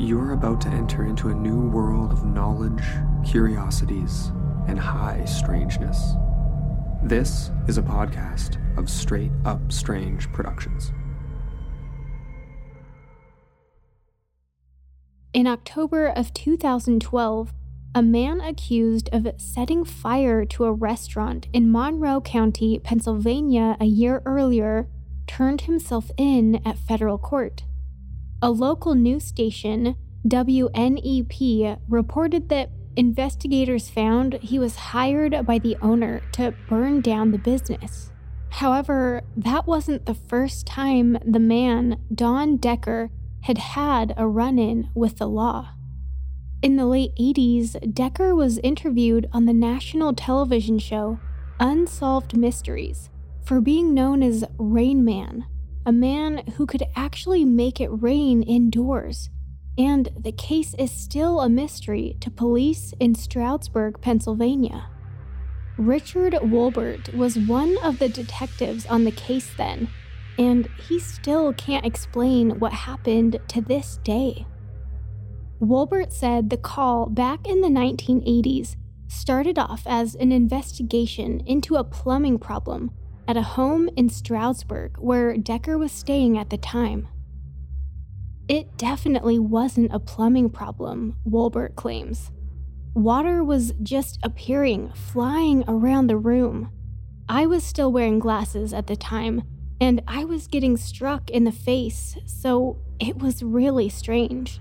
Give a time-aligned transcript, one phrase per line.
[0.00, 2.82] You're about to enter into a new world of knowledge,
[3.22, 4.32] curiosities,
[4.66, 6.14] and high strangeness.
[7.02, 10.90] This is a podcast of Straight Up Strange Productions.
[15.34, 17.52] In October of 2012,
[17.94, 24.22] a man accused of setting fire to a restaurant in Monroe County, Pennsylvania, a year
[24.24, 24.88] earlier,
[25.26, 27.64] turned himself in at federal court.
[28.42, 36.22] A local news station, WNEP, reported that investigators found he was hired by the owner
[36.32, 38.12] to burn down the business.
[38.48, 43.10] However, that wasn't the first time the man, Don Decker,
[43.42, 45.74] had had a run in with the law.
[46.62, 51.20] In the late 80s, Decker was interviewed on the national television show
[51.58, 53.10] Unsolved Mysteries
[53.42, 55.44] for being known as Rain Man
[55.86, 59.30] a man who could actually make it rain indoors.
[59.78, 64.88] And the case is still a mystery to police in Stroudsburg, Pennsylvania.
[65.78, 69.88] Richard Wolbert was one of the detectives on the case then,
[70.38, 74.46] and he still can't explain what happened to this day.
[75.60, 78.76] Wolbert said the call back in the 1980s
[79.08, 82.90] started off as an investigation into a plumbing problem
[83.30, 87.06] at a home in Stroudsburg where Decker was staying at the time.
[88.48, 92.32] It definitely wasn't a plumbing problem, Wolbert claims.
[92.92, 96.72] Water was just appearing, flying around the room.
[97.28, 99.44] I was still wearing glasses at the time,
[99.80, 104.60] and I was getting struck in the face, so it was really strange.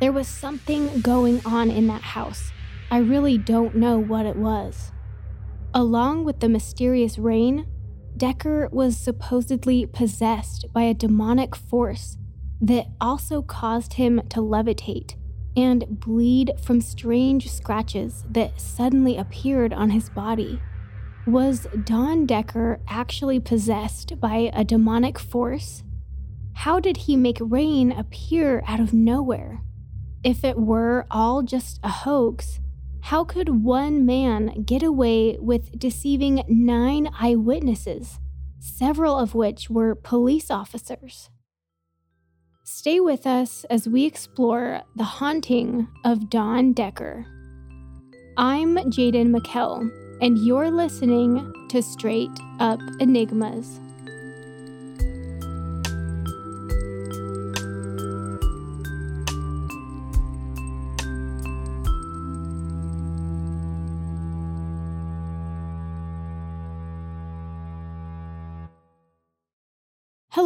[0.00, 2.52] There was something going on in that house.
[2.90, 4.92] I really don't know what it was.
[5.74, 7.66] Along with the mysterious rain,
[8.18, 12.18] Decker was supposedly possessed by a demonic force
[12.60, 15.14] that also caused him to levitate
[15.56, 20.60] and bleed from strange scratches that suddenly appeared on his body.
[21.26, 25.84] Was Don Decker actually possessed by a demonic force?
[26.54, 29.62] How did he make rain appear out of nowhere?
[30.24, 32.58] If it were all just a hoax,
[33.02, 38.18] how could one man get away with deceiving nine eyewitnesses,
[38.58, 41.30] several of which were police officers?
[42.64, 47.24] Stay with us as we explore the haunting of Don Decker.
[48.36, 52.30] I'm Jaden McKell, and you're listening to Straight
[52.60, 53.80] Up Enigmas.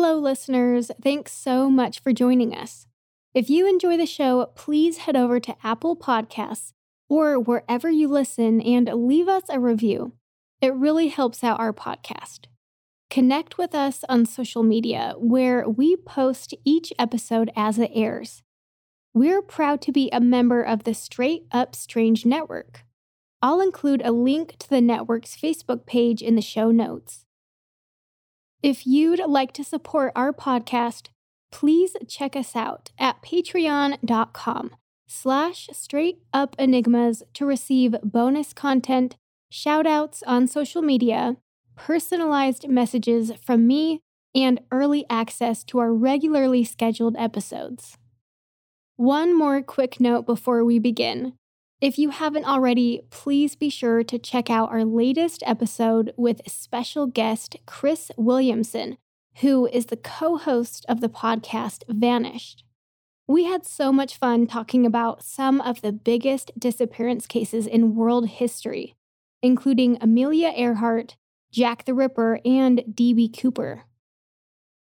[0.05, 0.91] Hello, listeners.
[1.01, 2.89] Thanks so much for joining us.
[3.35, 6.73] If you enjoy the show, please head over to Apple Podcasts
[7.09, 10.15] or wherever you listen and leave us a review.
[10.61, 12.47] It really helps out our podcast.
[13.11, 18.43] Connect with us on social media where we post each episode as it airs.
[19.15, 22.83] We're proud to be a member of the Straight Up Strange Network.
[23.41, 27.25] I'll include a link to the network's Facebook page in the show notes.
[28.62, 31.09] If you'd like to support our podcast,
[31.50, 34.77] please check us out at patreon.com
[35.09, 39.17] slash straight up enigmas to receive bonus content,
[39.53, 41.37] shoutouts on social media,
[41.75, 44.01] personalized messages from me,
[44.33, 47.99] and early access to our regularly scheduled episodes.
[48.95, 51.33] One more quick note before we begin.
[51.82, 57.09] If you haven't already, please be sure to check out our latest episode with special
[57.09, 58.98] guest Chris Williamson,
[59.41, 62.62] who is the co host of the podcast Vanished.
[63.26, 68.28] We had so much fun talking about some of the biggest disappearance cases in world
[68.28, 68.94] history,
[69.42, 71.16] including Amelia Earhart,
[71.50, 73.28] Jack the Ripper, and D.B.
[73.31, 73.86] Cooper.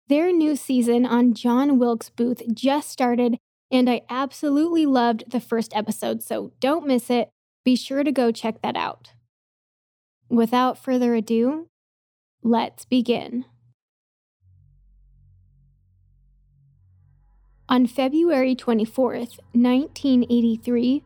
[0.07, 3.38] Their new season on John Wilkes Booth just started,
[3.72, 7.30] and I absolutely loved the first episode, so don't miss it.
[7.64, 9.12] Be sure to go check that out.
[10.30, 11.68] Without further ado,
[12.44, 13.46] let's begin.
[17.69, 21.04] On February 24th, 1983,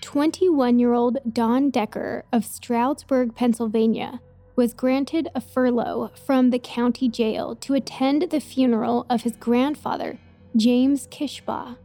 [0.00, 4.20] 21 year old Don Decker of Stroudsburg, Pennsylvania,
[4.56, 10.18] was granted a furlough from the county jail to attend the funeral of his grandfather,
[10.56, 11.76] James Kishbaugh.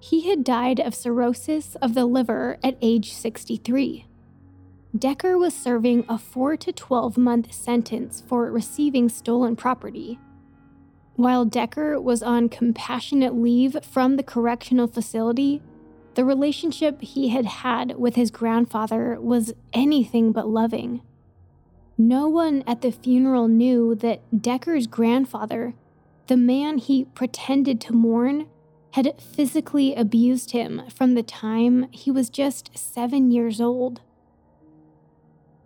[0.00, 4.06] He had died of cirrhosis of the liver at age 63.
[4.96, 10.18] Decker was serving a 4 to 12 month sentence for receiving stolen property.
[11.16, 15.60] While Decker was on compassionate leave from the correctional facility,
[16.14, 21.02] the relationship he had had with his grandfather was anything but loving.
[21.96, 25.74] No one at the funeral knew that Decker's grandfather,
[26.28, 28.46] the man he pretended to mourn,
[28.92, 34.00] had physically abused him from the time he was just seven years old.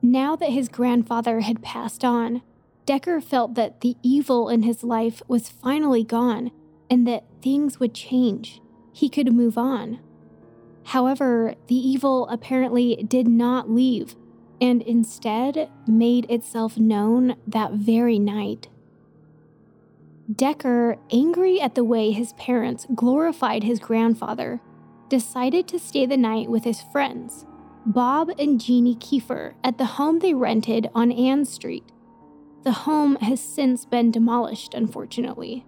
[0.02, 2.42] Now that his grandfather had passed on,
[2.84, 6.50] Decker felt that the evil in his life was finally gone
[6.90, 8.60] and that things would change.
[8.92, 10.00] He could move on.
[10.86, 14.16] However, the evil apparently did not leave
[14.60, 18.68] and instead made itself known that very night.
[20.30, 24.60] Decker, angry at the way his parents glorified his grandfather,
[25.08, 27.44] decided to stay the night with his friends,
[27.84, 31.84] Bob and Jeannie Kiefer, at the home they rented on Ann Street.
[32.62, 35.66] The home has since been demolished, unfortunately.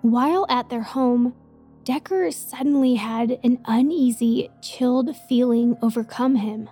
[0.00, 1.34] While at their home,
[1.84, 6.70] Decker suddenly had an uneasy, chilled feeling overcome him.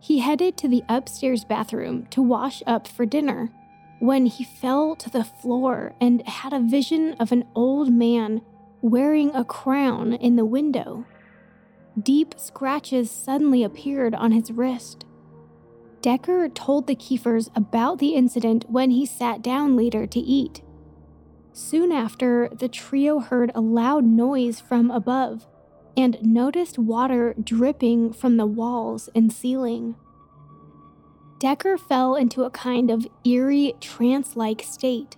[0.00, 3.50] He headed to the upstairs bathroom to wash up for dinner
[3.98, 8.40] when he fell to the floor and had a vision of an old man
[8.82, 11.04] wearing a crown in the window.
[12.00, 15.06] Deep scratches suddenly appeared on his wrist.
[16.02, 20.62] Decker told the Kiefers about the incident when he sat down later to eat.
[21.52, 25.46] Soon after, the trio heard a loud noise from above
[25.96, 29.96] and noticed water dripping from the walls and ceiling.
[31.38, 35.16] Decker fell into a kind of eerie, trance like state.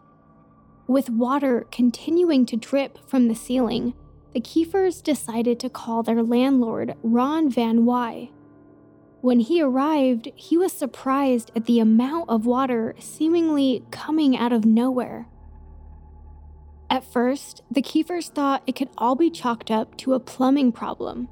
[0.87, 3.95] With water continuing to drip from the ceiling,
[4.33, 8.31] the Kiefers decided to call their landlord, Ron Van Wy.
[9.21, 14.65] When he arrived, he was surprised at the amount of water seemingly coming out of
[14.65, 15.27] nowhere.
[16.91, 21.29] At first, the Kiefers thought it could all be chalked up to a plumbing problem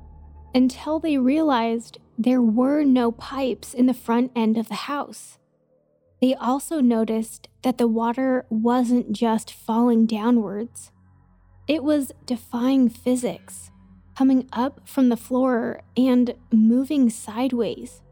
[0.54, 5.38] until they realized there were no pipes in the front end of the house.
[6.20, 10.92] They also noticed that the water wasn't just falling downwards,
[11.68, 13.70] it was defying physics,
[14.16, 18.02] coming up from the floor and moving sideways.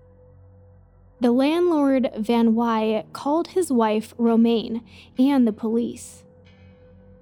[1.21, 4.85] The landlord, Van Wy, called his wife, Romaine,
[5.17, 6.25] and the police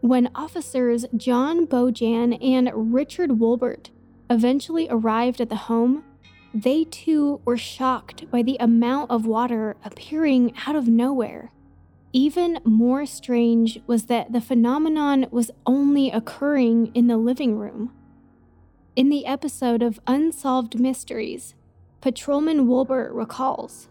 [0.02, 3.90] when officers John Bojan and Richard Wolbert
[4.28, 6.02] eventually arrived at the home,
[6.54, 11.50] they too were shocked by the amount of water appearing out of nowhere.
[12.12, 17.90] Even more strange was that the phenomenon was only occurring in the living room.
[18.94, 21.54] In the episode of Unsolved Mysteries,
[22.02, 23.88] Patrolman Wolbert recalls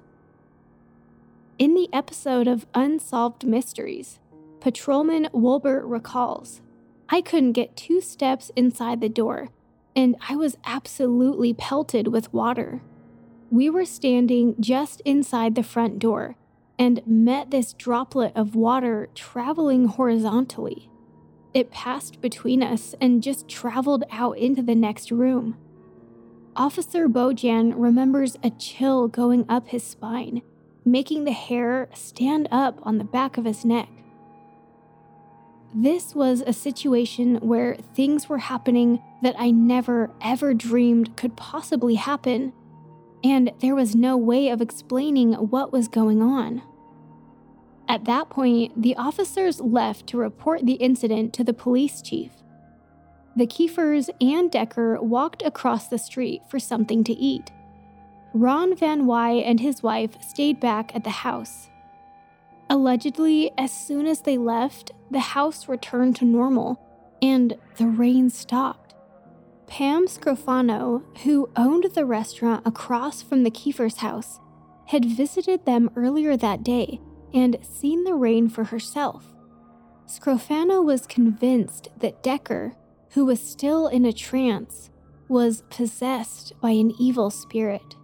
[1.58, 4.20] In the episode of Unsolved Mysteries,
[4.60, 6.62] Patrolman Wolbert recalls
[7.10, 9.50] I couldn't get two steps inside the door,
[9.96, 12.82] and I was absolutely pelted with water.
[13.50, 16.36] We were standing just inside the front door
[16.80, 20.90] and met this droplet of water traveling horizontally.
[21.54, 25.58] It passed between us and just traveled out into the next room.
[26.56, 30.42] Officer Bojan remembers a chill going up his spine,
[30.86, 33.90] making the hair stand up on the back of his neck.
[35.74, 41.96] This was a situation where things were happening that I never ever dreamed could possibly
[41.96, 42.52] happen,
[43.24, 46.62] and there was no way of explaining what was going on.
[47.88, 52.32] At that point, the officers left to report the incident to the police chief.
[53.38, 57.50] The Kiefers and Decker walked across the street for something to eat.
[58.34, 61.70] Ron Van Wy and his wife stayed back at the house.
[62.70, 66.80] Allegedly, as soon as they left, the house returned to normal
[67.22, 68.96] and the rain stopped.
[69.68, 74.40] Pam Scrofano, who owned the restaurant across from the Kiefer's house,
[74.88, 77.00] had visited them earlier that day
[77.34, 79.34] and seen the rain for herself.
[80.06, 82.74] Scrofano was convinced that Decker,
[83.12, 84.90] who was still in a trance,
[85.30, 87.96] was possessed by an evil spirit.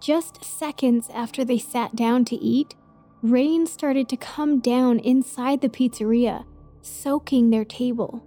[0.00, 2.74] Just seconds after they sat down to eat,
[3.22, 6.44] rain started to come down inside the pizzeria,
[6.80, 8.22] soaking their table.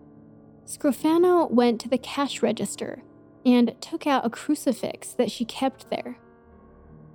[0.65, 3.03] Scrofano went to the cash register
[3.45, 6.17] and took out a crucifix that she kept there.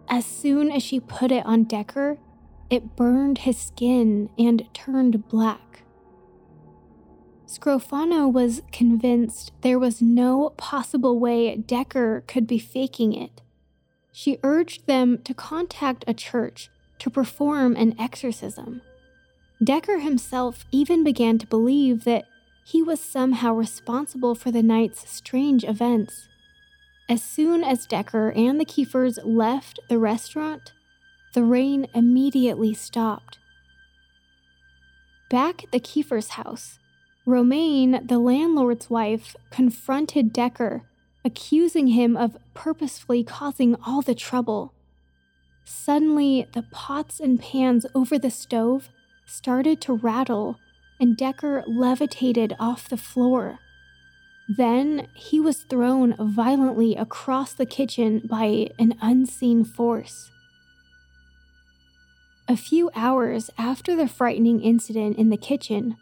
[0.08, 2.18] As soon as she put it on Decker,
[2.68, 5.82] it burned his skin and turned black.
[7.46, 13.42] Scrofano was convinced there was no possible way Decker could be faking it.
[14.12, 16.70] She urged them to contact a church
[17.00, 18.82] to perform an exorcism.
[19.62, 22.24] Decker himself even began to believe that
[22.64, 26.28] he was somehow responsible for the night's strange events.
[27.08, 30.72] As soon as Decker and the Kiefers left the restaurant,
[31.34, 33.38] the rain immediately stopped.
[35.28, 36.78] Back at the Kiefer's house,
[37.26, 40.84] Romaine, the landlord's wife, confronted Decker,
[41.24, 44.72] accusing him of purposefully causing all the trouble.
[45.72, 48.88] Suddenly, the pots and pans over the stove
[49.24, 50.58] started to rattle,
[50.98, 53.60] and Decker levitated off the floor.
[54.48, 60.32] Then he was thrown violently across the kitchen by an unseen force.
[62.48, 65.96] A few hours after the frightening incident in the kitchen,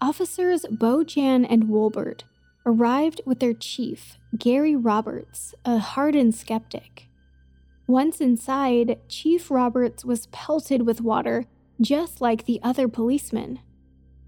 [0.00, 2.24] officers Bojan and Wolbert
[2.66, 7.06] arrived with their chief, Gary Roberts, a hardened skeptic.
[7.86, 11.46] Once inside, Chief Roberts was pelted with water
[11.80, 13.58] just like the other policemen.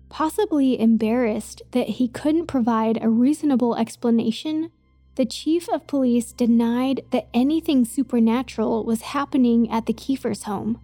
[0.09, 4.71] Possibly embarrassed that he couldn't provide a reasonable explanation,
[5.17, 10.81] the chief of police denied that anything supernatural was happening at the Kiefer's home.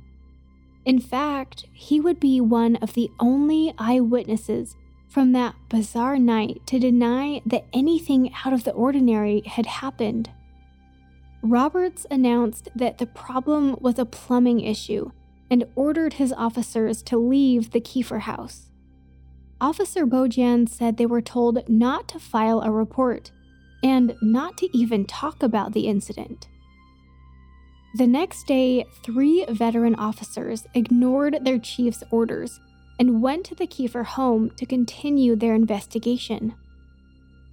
[0.85, 4.77] In fact, he would be one of the only eyewitnesses
[5.09, 10.31] from that bizarre night to deny that anything out of the ordinary had happened.
[11.43, 15.11] Roberts announced that the problem was a plumbing issue
[15.51, 18.71] and ordered his officers to leave the Kiefer house.
[19.61, 23.31] Officer Bojan said they were told not to file a report
[23.83, 26.49] and not to even talk about the incident.
[27.95, 32.61] The next day, three veteran officers ignored their chief's orders
[32.99, 36.55] and went to the Kiefer home to continue their investigation.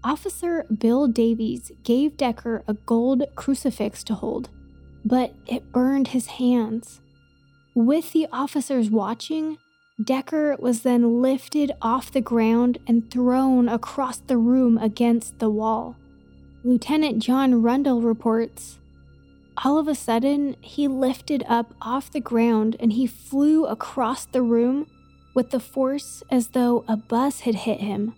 [0.07, 4.49] Officer Bill Davies gave Decker a gold crucifix to hold,
[5.03, 7.01] but it burned his hands.
[7.75, 9.57] With the officers watching,
[10.01, 15.97] Decker was then lifted off the ground and thrown across the room against the wall.
[16.63, 18.79] Lieutenant John Rundle reports
[19.65, 24.41] All of a sudden, he lifted up off the ground and he flew across the
[24.41, 24.89] room
[25.33, 28.15] with the force as though a bus had hit him.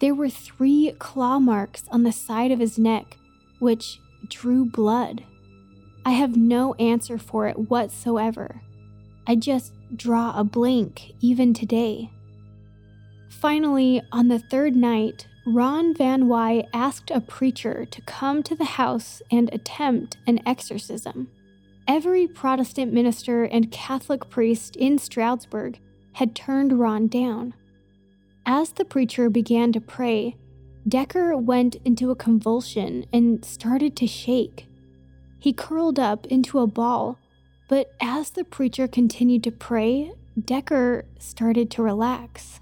[0.00, 3.18] There were three claw marks on the side of his neck,
[3.58, 5.24] which drew blood.
[6.04, 8.62] I have no answer for it whatsoever.
[9.26, 12.10] I just draw a blank even today.
[13.28, 18.64] Finally, on the third night, Ron Van Wy asked a preacher to come to the
[18.64, 21.28] house and attempt an exorcism.
[21.86, 25.78] Every Protestant minister and Catholic priest in Stroudsburg
[26.12, 27.54] had turned Ron down.
[28.52, 30.34] As the preacher began to pray,
[30.88, 34.66] Decker went into a convulsion and started to shake.
[35.38, 37.16] He curled up into a ball
[37.68, 42.58] but as the preacher continued to pray, Decker started to relax.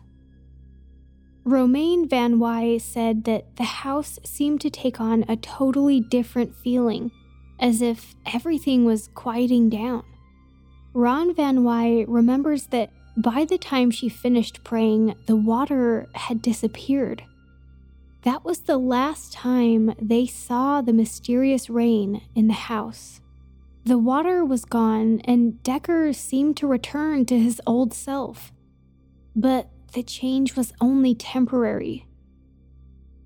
[1.44, 7.10] Romaine Van Wy said that the house seemed to take on a totally different feeling,
[7.58, 10.04] as if everything was quieting down.
[10.92, 17.24] Ron Van Wy remembers that by the time she finished praying, the water had disappeared.
[18.22, 23.20] That was the last time they saw the mysterious rain in the house.
[23.84, 28.52] The water was gone, and Decker seemed to return to his old self.
[29.34, 32.06] But the change was only temporary.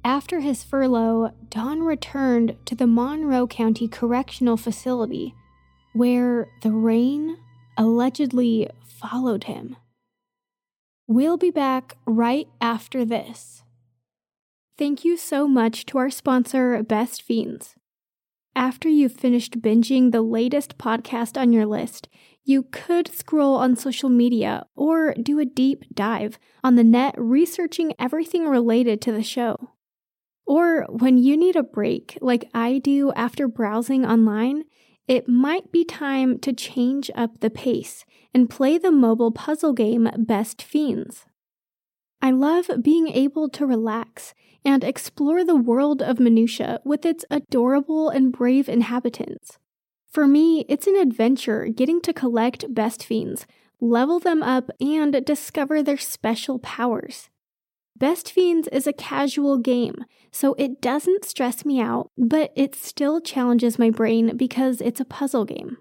[0.05, 5.35] After his furlough, Don returned to the Monroe County Correctional Facility,
[5.93, 7.37] where the rain
[7.77, 9.77] allegedly followed him.
[11.07, 13.63] We'll be back right after this.
[14.79, 17.75] Thank you so much to our sponsor, Best Fiends.
[18.55, 22.09] After you've finished binging the latest podcast on your list,
[22.45, 27.95] you could scroll on social media or do a deep dive on the net researching
[27.99, 29.71] everything related to the show.
[30.47, 34.65] Or when you need a break, like I do after browsing online,
[35.13, 40.09] it might be time to change up the pace and play the mobile puzzle game
[40.17, 41.27] Best Fiends.
[42.23, 44.33] I love being able to relax
[44.65, 49.59] and explore the world of Minutia with its adorable and brave inhabitants.
[50.11, 53.47] For me, it's an adventure getting to collect best fiends,
[53.83, 57.29] level them up, and discover their special powers.
[58.03, 63.21] Best Fiends is a casual game, so it doesn't stress me out, but it still
[63.21, 65.77] challenges my brain because it's a puzzle game.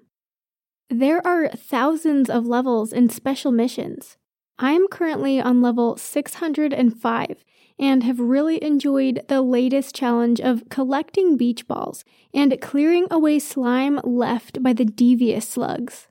[0.88, 4.18] There are thousands of levels and special missions.
[4.60, 7.44] I am currently on level 605
[7.80, 14.00] and have really enjoyed the latest challenge of collecting beach balls and clearing away slime
[14.04, 16.08] left by the devious slugs.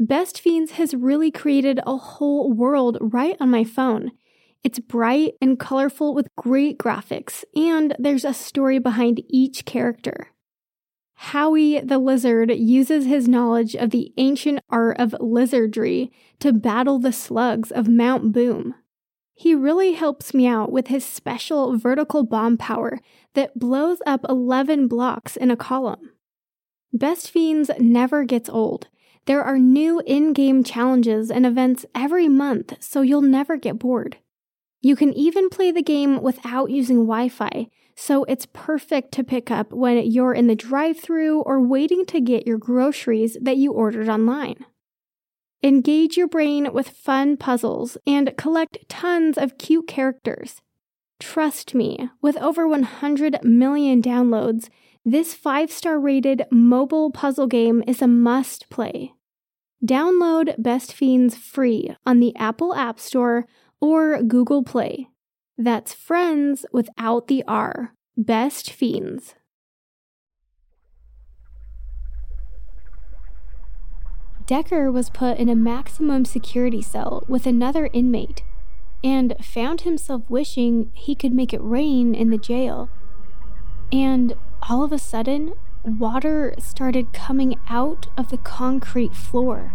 [0.00, 4.10] Best Fiends has really created a whole world right on my phone.
[4.66, 10.32] It's bright and colorful with great graphics, and there's a story behind each character.
[11.14, 17.12] Howie the lizard uses his knowledge of the ancient art of lizardry to battle the
[17.12, 18.74] slugs of Mount Boom.
[19.34, 22.98] He really helps me out with his special vertical bomb power
[23.34, 26.10] that blows up 11 blocks in a column.
[26.92, 28.88] Best Fiends never gets old.
[29.26, 34.16] There are new in game challenges and events every month, so you'll never get bored.
[34.86, 37.66] You can even play the game without using Wi Fi,
[37.96, 42.20] so it's perfect to pick up when you're in the drive through or waiting to
[42.20, 44.64] get your groceries that you ordered online.
[45.60, 50.62] Engage your brain with fun puzzles and collect tons of cute characters.
[51.18, 54.68] Trust me, with over 100 million downloads,
[55.04, 59.14] this 5 star rated mobile puzzle game is a must play.
[59.84, 63.46] Download Best Fiends free on the Apple App Store
[63.80, 65.08] or Google Play.
[65.58, 67.92] That's friends without the R.
[68.16, 69.34] Best Fiends.
[74.46, 78.42] Decker was put in a maximum security cell with another inmate
[79.02, 82.88] and found himself wishing he could make it rain in the jail.
[83.92, 84.34] And
[84.68, 85.54] all of a sudden,
[85.84, 89.74] water started coming out of the concrete floor.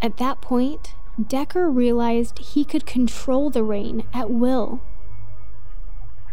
[0.00, 4.80] At that point, Decker realized he could control the rain at will.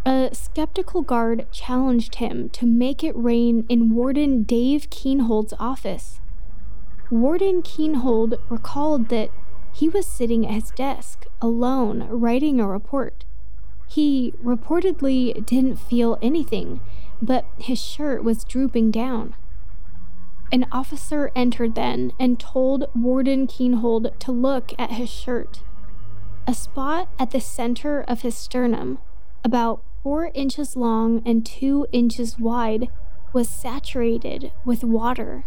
[0.06, 6.20] A skeptical guard challenged him to make it rain in Warden Dave Keenhold's office.
[7.10, 9.30] Warden Keenhold recalled that
[9.74, 13.24] he was sitting at his desk, alone, writing a report.
[13.88, 16.80] He reportedly didn't feel anything,
[17.20, 19.34] but his shirt was drooping down.
[20.52, 25.62] An officer entered then and told Warden Keenhold to look at his shirt.
[26.46, 28.98] A spot at the center of his sternum,
[29.44, 32.88] about four inches long and two inches wide,
[33.32, 35.44] was saturated with water.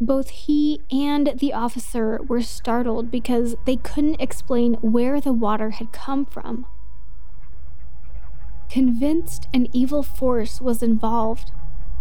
[0.00, 5.92] Both he and the officer were startled because they couldn't explain where the water had
[5.92, 6.66] come from.
[8.70, 11.50] Convinced an evil force was involved,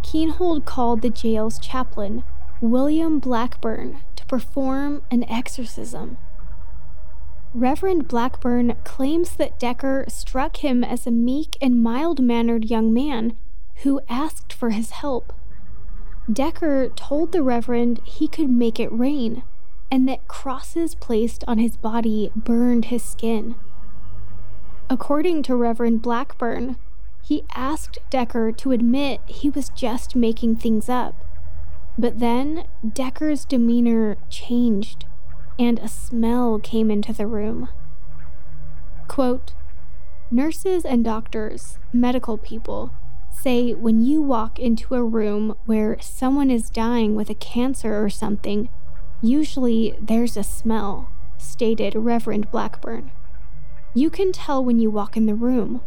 [0.04, 2.24] Keenhold called the jail's chaplain,
[2.62, 6.18] William Blackburn, to perform an exorcism.
[7.54, 13.36] Reverend Blackburn claims that Decker struck him as a meek and mild mannered young man
[13.84, 15.34] who asked for his help.
[16.32, 19.42] Decker told the Reverend he could make it rain
[19.92, 23.56] and that crosses placed on his body burned his skin.
[24.90, 26.78] According to Reverend Blackburn,
[27.24, 31.24] he asked Decker to admit he was just making things up.
[31.98, 35.06] But then Decker's demeanor changed
[35.60, 37.68] and a smell came into the room.
[39.08, 39.54] Quote
[40.32, 42.94] Nurses and doctors, medical people,
[43.32, 48.10] say when you walk into a room where someone is dying with a cancer or
[48.10, 48.70] something,
[49.22, 53.12] usually there's a smell, stated Reverend Blackburn.
[53.94, 55.82] You can tell when you walk in the room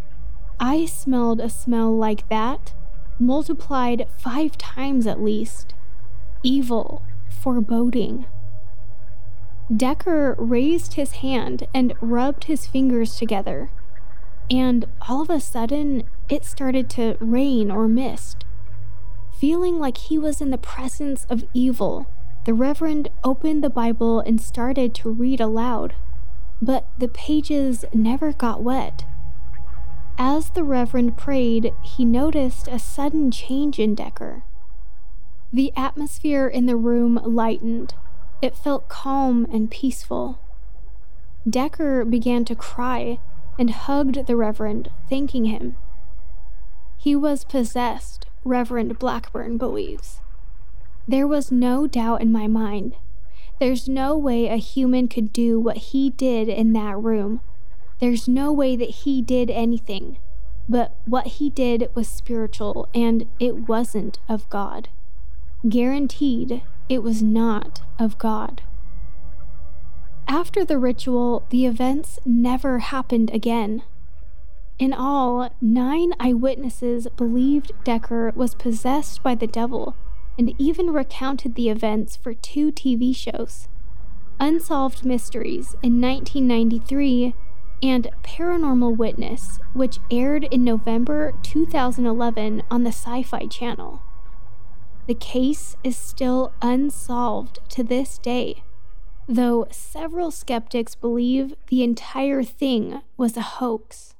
[0.64, 2.72] I smelled a smell like that,
[3.18, 5.74] multiplied five times at least.
[6.44, 8.26] Evil, foreboding.
[9.76, 13.72] Decker raised his hand and rubbed his fingers together,
[14.48, 18.44] and all of a sudden it started to rain or mist.
[19.36, 22.06] Feeling like he was in the presence of evil,
[22.44, 25.96] the Reverend opened the Bible and started to read aloud,
[26.60, 29.04] but the pages never got wet.
[30.18, 34.44] As the Reverend prayed, he noticed a sudden change in Decker.
[35.52, 37.94] The atmosphere in the room lightened.
[38.40, 40.38] It felt calm and peaceful.
[41.48, 43.18] Decker began to cry
[43.58, 45.76] and hugged the Reverend, thanking him.
[46.98, 50.20] He was possessed, Reverend Blackburn believes.
[51.08, 52.96] There was no doubt in my mind.
[53.58, 57.40] There's no way a human could do what he did in that room
[58.02, 60.18] there's no way that he did anything,
[60.68, 64.88] but what he did was spiritual and it wasn't of God.
[65.68, 68.62] Guaranteed, it was not of God.
[70.26, 73.84] After the ritual, the events never happened again.
[74.80, 79.94] In all, nine eyewitnesses believed Decker was possessed by the devil
[80.36, 83.68] and even recounted the events for two TV shows
[84.40, 87.36] Unsolved Mysteries in 1993
[87.82, 94.00] and Paranormal Witness, which aired in November 2011 on the Sci Fi Channel.
[95.06, 98.62] the case is still unsolved to this day,
[99.28, 104.14] though several skeptics believe the entire thing was a hoax.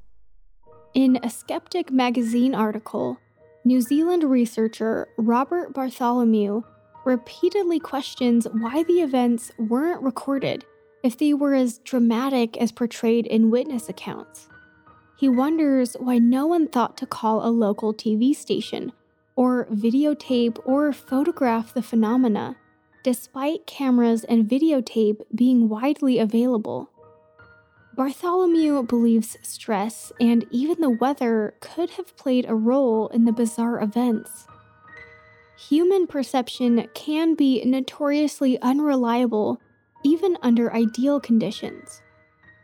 [0.95, 3.19] In a Skeptic magazine article,
[3.65, 6.63] New Zealand researcher Robert Bartholomew
[7.05, 10.65] repeatedly questions why the events weren't recorded
[11.03, 14.49] if they were as dramatic as portrayed in witness accounts.
[15.19, 18.93] He wonders why no one thought to call a local TV station
[19.37, 22.57] or videotape or photograph the phenomena,
[23.03, 26.91] despite cameras and videotape being widely available.
[27.95, 33.83] Bartholomew believes stress and even the weather could have played a role in the bizarre
[33.83, 34.47] events.
[35.69, 39.61] Human perception can be notoriously unreliable
[40.05, 42.03] even under ideal conditions.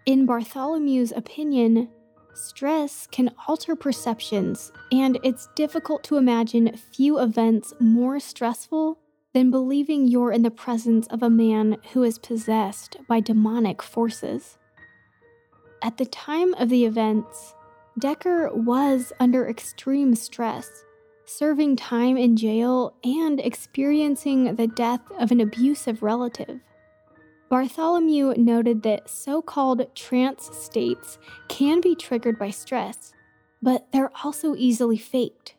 [0.07, 1.88] In Bartholomew's opinion,
[2.35, 8.98] stress can alter perceptions, and it's difficult to imagine few events more stressful
[9.35, 14.59] than believing you're in the presence of a man who is possessed by demonic forces.
[15.83, 17.55] At the time of the events,
[17.98, 20.85] Decker was under extreme stress,
[21.24, 26.61] serving time in jail and experiencing the death of an abusive relative.
[27.49, 33.15] Bartholomew noted that so called trance states can be triggered by stress,
[33.63, 35.55] but they're also easily faked.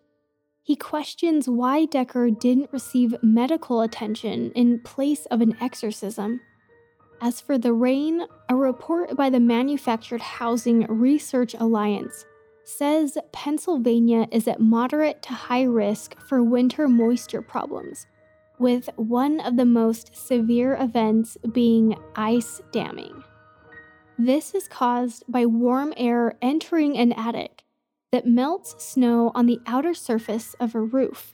[0.62, 6.42] He questions why Decker didn't receive medical attention in place of an exorcism.
[7.22, 12.26] As for the rain, a report by the Manufactured Housing Research Alliance
[12.66, 18.06] says Pennsylvania is at moderate to high risk for winter moisture problems
[18.60, 23.24] with one of the most severe events being ice damming.
[24.18, 27.64] This is caused by warm air entering an attic
[28.12, 31.34] that melts snow on the outer surface of a roof,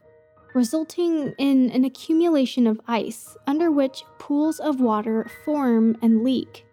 [0.53, 6.65] resulting in an accumulation of ice under which pools of water form and leak.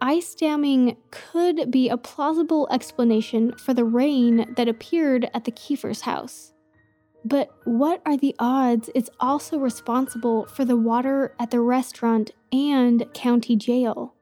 [0.00, 6.00] Ice damming could be a plausible explanation for the rain that appeared at the Kiefer's
[6.00, 6.49] house.
[7.24, 13.12] But what are the odds it's also responsible for the water at the restaurant and
[13.12, 14.14] county jail?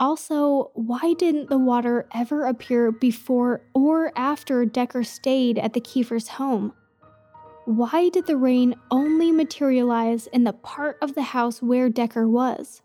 [0.00, 6.28] Also, why didn't the water ever appear before or after Decker stayed at the Kiefer's
[6.28, 6.72] home?
[7.64, 12.80] Why did the rain only materialize in the part of the house where Decker was?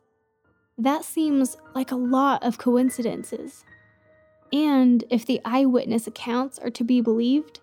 [0.78, 3.64] That seems like a lot of coincidences.
[4.52, 7.60] And if the eyewitness accounts are to be believed,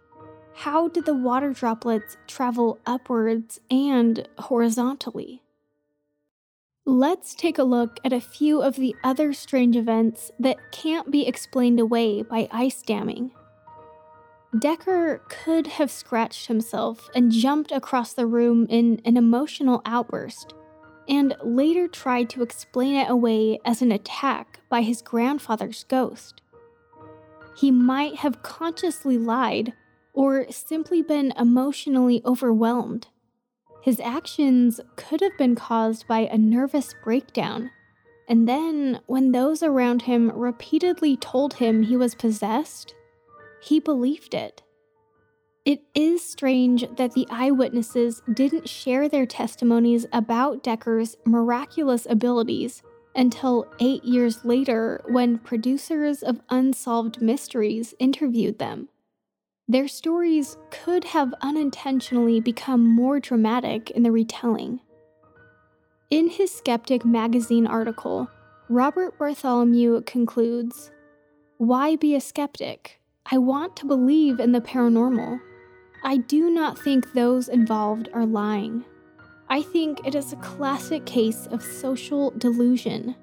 [0.61, 5.43] how did the water droplets travel upwards and horizontally?
[6.85, 11.27] Let's take a look at a few of the other strange events that can't be
[11.27, 13.31] explained away by ice damming.
[14.59, 20.53] Decker could have scratched himself and jumped across the room in an emotional outburst,
[21.09, 26.43] and later tried to explain it away as an attack by his grandfather's ghost.
[27.57, 29.73] He might have consciously lied
[30.21, 33.07] or simply been emotionally overwhelmed.
[33.83, 37.71] His actions could have been caused by a nervous breakdown.
[38.29, 42.95] And then, when those around him repeatedly told him he was possessed,
[43.63, 44.63] he believed it.
[45.65, 52.83] It is strange that the eyewitnesses didn't share their testimonies about Decker's miraculous abilities
[53.17, 58.90] until eight years later when producers of Unsolved Mysteries interviewed them
[59.71, 64.81] their stories could have unintentionally become more dramatic in the retelling.
[66.11, 68.29] In his Skeptic magazine article,
[68.69, 70.91] Robert Bartholomew concludes
[71.59, 73.01] Why be a skeptic?
[73.31, 75.39] I want to believe in the paranormal.
[76.03, 78.85] I do not think those involved are lying.
[79.49, 83.15] I think it is a classic case of social delusion.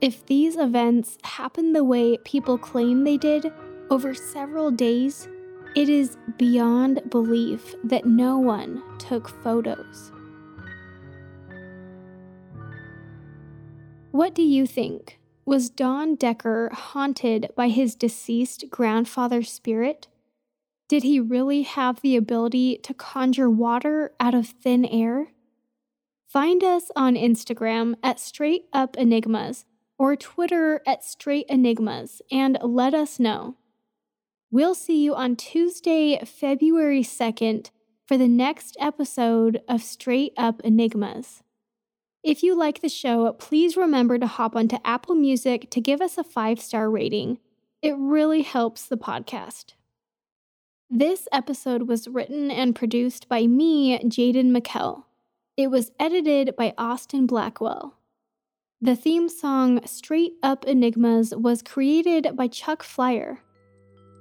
[0.00, 3.52] If these events happened the way people claim they did
[3.90, 5.28] over several days,
[5.74, 10.12] it is beyond belief that no one took photos.
[14.10, 15.18] What do you think?
[15.46, 20.08] Was Don Decker haunted by his deceased grandfather's spirit?
[20.88, 25.28] Did he really have the ability to conjure water out of thin air?
[26.28, 29.64] Find us on Instagram at Straight Up Enigmas
[29.98, 33.56] or Twitter at Straight Enigmas and let us know.
[34.52, 37.70] We'll see you on Tuesday, February 2nd
[38.04, 41.42] for the next episode of Straight Up Enigmas.
[42.22, 46.18] If you like the show, please remember to hop onto Apple Music to give us
[46.18, 47.38] a five star rating.
[47.80, 49.72] It really helps the podcast.
[50.90, 55.04] This episode was written and produced by me, Jaden McKell.
[55.56, 57.96] It was edited by Austin Blackwell.
[58.82, 63.40] The theme song Straight Up Enigmas was created by Chuck Flyer.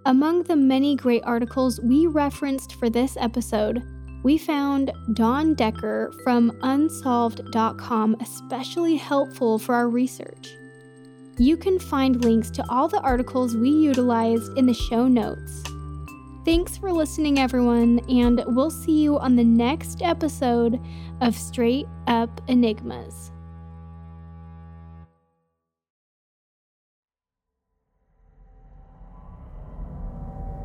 [0.05, 3.83] Among the many great articles we referenced for this episode,
[4.23, 10.55] we found Don Decker from Unsolved.com especially helpful for our research.
[11.37, 15.63] You can find links to all the articles we utilized in the show notes.
[16.45, 20.79] Thanks for listening, everyone, and we'll see you on the next episode
[21.21, 23.30] of Straight Up Enigmas.